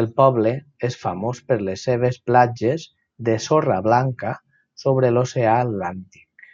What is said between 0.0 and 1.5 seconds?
El poble és famós